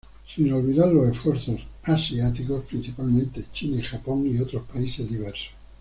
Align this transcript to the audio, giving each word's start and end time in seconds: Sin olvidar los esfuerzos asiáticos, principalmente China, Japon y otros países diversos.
Sin 0.35 0.49
olvidar 0.51 0.91
los 0.91 1.11
esfuerzos 1.11 1.61
asiáticos, 1.83 2.65
principalmente 2.65 3.43
China, 3.53 3.79
Japon 3.83 4.25
y 4.25 4.39
otros 4.39 4.63
países 4.63 5.07
diversos. 5.07 5.51